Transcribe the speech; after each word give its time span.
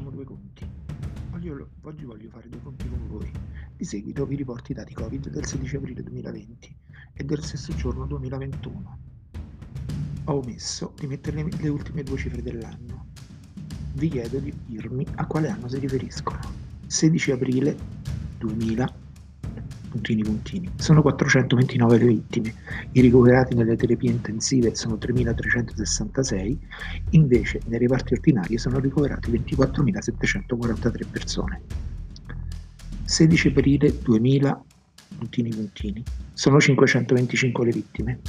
due 0.00 0.24
conti. 0.24 0.66
Oggi, 1.32 1.50
oggi 1.82 2.04
voglio 2.04 2.28
fare 2.30 2.48
due 2.48 2.60
conti 2.62 2.88
con 2.88 3.06
voi. 3.08 3.30
Di 3.76 3.84
seguito 3.84 4.24
vi 4.26 4.36
riporto 4.36 4.72
i 4.72 4.74
dati 4.74 4.94
Covid 4.94 5.28
del 5.28 5.44
16 5.44 5.76
aprile 5.76 6.02
2020 6.02 6.76
e 7.14 7.24
del 7.24 7.42
stesso 7.42 7.74
giorno 7.74 8.06
2021. 8.06 8.98
Ho 10.24 10.38
omesso 10.38 10.94
di 10.98 11.06
mettere 11.06 11.42
le 11.44 11.68
ultime 11.68 12.02
due 12.02 12.16
cifre 12.16 12.42
dell'anno. 12.42 13.06
Vi 13.94 14.08
chiedo 14.08 14.38
di 14.38 14.54
dirmi 14.66 15.06
a 15.16 15.26
quale 15.26 15.48
anno 15.48 15.68
si 15.68 15.78
riferiscono. 15.78 16.40
16 16.86 17.32
aprile 17.32 17.76
2020 18.38 19.01
puntini 19.92 20.22
puntini. 20.22 20.70
Sono 20.76 21.02
429 21.02 21.98
le 21.98 22.06
vittime, 22.06 22.54
i 22.92 23.00
ricoverati 23.02 23.54
nelle 23.54 23.76
terapie 23.76 24.10
intensive 24.10 24.74
sono 24.74 24.94
3.366, 24.94 26.56
invece 27.10 27.60
nei 27.66 27.78
reparti 27.78 28.14
ordinari 28.14 28.56
sono 28.56 28.78
ricoverati 28.78 29.30
24.743 29.30 31.06
persone. 31.10 31.60
16 33.04 33.48
aprile 33.48 33.94
2000 34.02 34.64
puntini 35.18 35.50
puntini. 35.50 36.02
Sono 36.32 36.58
525 36.58 37.64
le 37.64 37.70
vittime, 37.70 38.20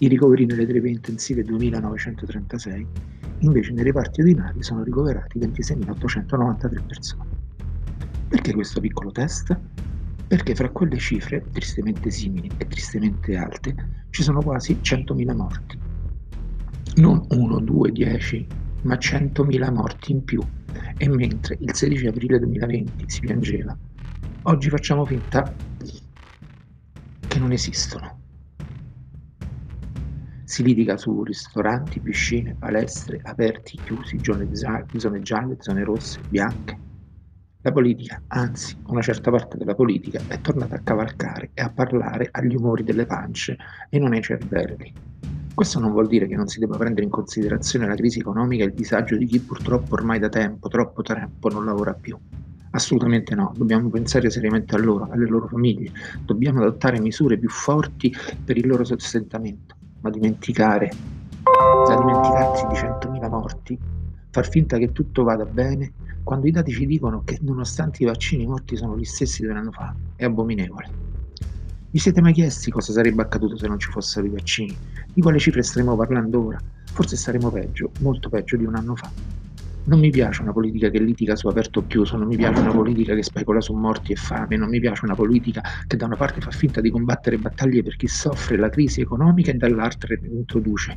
i 0.00 0.08
ricoveri 0.08 0.44
nelle 0.44 0.66
terapie 0.66 0.90
intensive 0.90 1.42
2.936, 1.42 2.86
invece 3.38 3.72
nei 3.72 3.84
reparti 3.84 4.20
ordinari 4.20 4.62
sono 4.62 4.82
ricoverati 4.82 5.38
26.893 5.38 6.86
persone. 6.86 7.30
Perché 8.28 8.52
questo 8.52 8.80
piccolo 8.80 9.10
test? 9.10 9.58
Perché 10.28 10.54
fra 10.54 10.68
quelle 10.68 10.98
cifre, 10.98 11.42
tristemente 11.50 12.10
simili 12.10 12.50
e 12.58 12.66
tristemente 12.66 13.34
alte, 13.34 13.74
ci 14.10 14.22
sono 14.22 14.42
quasi 14.42 14.78
100.000 14.82 15.34
morti. 15.34 15.78
Non 16.96 17.24
1, 17.30 17.60
2, 17.60 17.92
10, 17.92 18.46
ma 18.82 18.94
100.000 18.94 19.72
morti 19.72 20.12
in 20.12 20.22
più. 20.24 20.42
E 20.98 21.08
mentre 21.08 21.56
il 21.60 21.74
16 21.74 22.06
aprile 22.08 22.38
2020 22.40 23.04
si 23.08 23.20
piangeva, 23.20 23.76
oggi 24.42 24.68
facciamo 24.68 25.06
finta 25.06 25.54
che 27.26 27.38
non 27.38 27.52
esistono. 27.52 28.16
Si 30.44 30.62
litiga 30.62 30.98
su 30.98 31.22
ristoranti, 31.22 32.00
piscine, 32.00 32.54
palestre, 32.58 33.20
aperti, 33.22 33.78
chiusi, 33.82 34.18
zone 34.22 34.50
gialle, 35.22 35.56
zone 35.58 35.84
rosse, 35.84 36.20
bianche, 36.28 36.78
la 37.68 37.72
politica, 37.72 38.22
anzi 38.28 38.76
una 38.86 39.02
certa 39.02 39.30
parte 39.30 39.58
della 39.58 39.74
politica, 39.74 40.20
è 40.26 40.40
tornata 40.40 40.76
a 40.76 40.80
cavalcare 40.82 41.50
e 41.54 41.62
a 41.62 41.70
parlare 41.70 42.28
agli 42.30 42.54
umori 42.54 42.82
delle 42.82 43.04
pance 43.04 43.56
e 43.90 43.98
non 43.98 44.12
ai 44.12 44.22
cervelli. 44.22 44.92
Questo 45.54 45.78
non 45.80 45.90
vuol 45.90 46.06
dire 46.06 46.26
che 46.26 46.36
non 46.36 46.46
si 46.46 46.60
debba 46.60 46.76
prendere 46.76 47.04
in 47.04 47.10
considerazione 47.10 47.86
la 47.86 47.94
crisi 47.94 48.20
economica 48.20 48.64
e 48.64 48.68
il 48.68 48.74
disagio 48.74 49.16
di 49.16 49.26
chi 49.26 49.40
purtroppo 49.40 49.94
ormai 49.94 50.18
da 50.18 50.28
tempo, 50.28 50.68
troppo 50.68 51.02
tempo, 51.02 51.48
non 51.48 51.64
lavora 51.64 51.92
più. 51.92 52.16
Assolutamente 52.70 53.34
no, 53.34 53.52
dobbiamo 53.56 53.88
pensare 53.88 54.30
seriamente 54.30 54.74
a 54.74 54.78
loro, 54.78 55.08
alle 55.10 55.26
loro 55.26 55.48
famiglie, 55.48 55.90
dobbiamo 56.24 56.60
adottare 56.60 57.00
misure 57.00 57.36
più 57.38 57.48
forti 57.48 58.14
per 58.44 58.56
il 58.56 58.66
loro 58.66 58.84
sostentamento, 58.84 59.74
ma 60.00 60.10
dimenticare, 60.10 60.90
da 61.86 61.96
dimenticarsi 61.96 62.66
di 62.66 62.74
100.000 62.74 63.28
morti, 63.28 63.78
far 64.30 64.48
finta 64.48 64.78
che 64.78 64.92
tutto 64.92 65.24
vada 65.24 65.44
bene 65.44 65.92
quando 66.28 66.46
i 66.46 66.50
dati 66.50 66.72
ci 66.72 66.84
dicono 66.84 67.22
che 67.24 67.38
nonostante 67.40 68.02
i 68.02 68.06
vaccini 68.06 68.42
i 68.42 68.46
morti 68.46 68.76
sono 68.76 68.98
gli 68.98 69.04
stessi 69.04 69.40
di 69.40 69.48
un 69.48 69.56
anno 69.56 69.72
fa, 69.72 69.94
è 70.14 70.26
abominevole. 70.26 70.86
Vi 71.90 71.98
siete 71.98 72.20
mai 72.20 72.34
chiesti 72.34 72.70
cosa 72.70 72.92
sarebbe 72.92 73.22
accaduto 73.22 73.56
se 73.56 73.66
non 73.66 73.78
ci 73.78 73.88
fossero 73.90 74.26
i 74.26 74.28
vaccini? 74.28 74.76
Di 75.10 75.22
quale 75.22 75.38
cifre 75.38 75.62
staremo 75.62 75.96
parlando 75.96 76.44
ora? 76.44 76.58
Forse 76.92 77.16
saremo 77.16 77.50
peggio, 77.50 77.92
molto 78.00 78.28
peggio 78.28 78.58
di 78.58 78.66
un 78.66 78.74
anno 78.74 78.94
fa. 78.94 79.10
Non 79.88 80.00
mi 80.00 80.10
piace 80.10 80.42
una 80.42 80.52
politica 80.52 80.90
che 80.90 81.00
litiga 81.00 81.34
su 81.34 81.48
aperto 81.48 81.78
o 81.80 81.86
chiuso, 81.86 82.16
non 82.18 82.26
mi 82.28 82.36
piace 82.36 82.60
una 82.60 82.70
politica 82.72 83.14
che 83.14 83.22
specula 83.22 83.60
su 83.60 83.74
morti 83.74 84.12
e 84.12 84.16
fame, 84.16 84.56
non 84.56 84.68
mi 84.68 84.80
piace 84.80 85.04
una 85.06 85.14
politica 85.14 85.62
che 85.86 85.96
da 85.96 86.04
una 86.04 86.14
parte 86.16 86.40
fa 86.42 86.50
finta 86.50 86.80
di 86.82 86.90
combattere 86.90 87.38
battaglie 87.38 87.82
per 87.82 87.96
chi 87.96 88.06
soffre 88.06 88.56
la 88.58 88.68
crisi 88.68 89.00
economica 89.00 89.50
e 89.50 89.54
dall'altra 89.54 90.14
introduce 90.20 90.94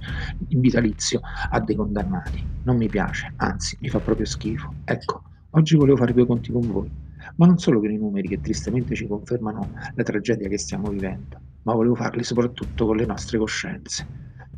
in 0.50 0.60
vitalizio 0.60 1.22
a 1.50 1.60
dei 1.62 1.76
condannati. 1.76 2.46
Non 2.64 2.76
mi 2.76 2.90
piace, 2.90 3.32
anzi 3.38 3.78
mi 3.80 3.88
fa 3.88 4.02
proprio 4.02 4.26
schifo. 4.26 4.76
Ecco, 4.84 5.24
oggi 5.52 5.76
volevo 5.78 5.96
fare 5.96 6.12
due 6.14 6.26
conti 6.26 6.52
con 6.52 6.68
voi, 6.70 6.92
ma 7.38 7.46
non 7.46 7.58
solo 7.60 7.80
con 7.80 7.92
i 7.92 7.98
numeri 7.98 8.28
che 8.28 8.40
tristemente 8.40 8.94
ci 8.94 9.08
confermano 9.08 9.72
la 9.94 10.04
tragedia 10.04 10.50
che 10.50 10.58
stiamo 10.58 10.90
vivendo, 10.90 11.42
ma 11.62 11.74
volevo 11.74 11.96
farli 11.96 12.24
soprattutto 12.24 12.86
con 12.86 12.98
le 12.98 13.06
nostre 13.06 13.38
coscienze 13.38 14.10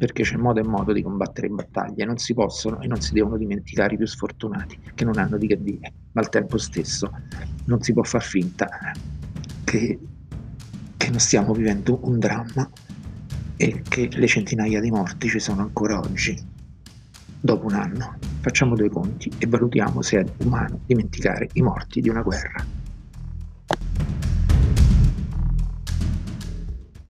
perché 0.03 0.23
c'è 0.23 0.35
modo 0.35 0.59
e 0.59 0.67
modo 0.67 0.91
di 0.91 1.01
combattere 1.01 1.47
battaglie, 1.47 2.03
non 2.03 2.17
si 2.17 2.33
possono 2.33 2.81
e 2.81 2.87
non 2.87 2.99
si 2.99 3.13
devono 3.13 3.37
dimenticare 3.37 3.93
i 3.93 3.97
più 3.97 4.05
sfortunati 4.05 4.77
che 4.93 5.05
non 5.05 5.17
hanno 5.17 5.37
di 5.37 5.47
che 5.47 5.63
dire, 5.63 5.93
ma 6.11 6.19
al 6.19 6.27
tempo 6.27 6.57
stesso 6.57 7.09
non 7.67 7.81
si 7.81 7.93
può 7.93 8.03
far 8.03 8.21
finta 8.21 8.67
che, 9.63 9.97
che 10.97 11.09
non 11.09 11.19
stiamo 11.19 11.53
vivendo 11.53 12.01
un 12.03 12.19
dramma 12.19 12.69
e 13.55 13.81
che 13.87 14.09
le 14.11 14.27
centinaia 14.27 14.81
di 14.81 14.91
morti 14.91 15.29
ci 15.29 15.39
sono 15.39 15.61
ancora 15.61 15.99
oggi, 15.99 16.37
dopo 17.39 17.67
un 17.67 17.75
anno. 17.75 18.17
Facciamo 18.41 18.75
due 18.75 18.89
conti 18.89 19.31
e 19.37 19.47
valutiamo 19.47 20.01
se 20.01 20.19
è 20.19 20.25
umano 20.39 20.81
dimenticare 20.85 21.47
i 21.53 21.61
morti 21.61 22.01
di 22.01 22.09
una 22.09 22.23
guerra. 22.23 22.82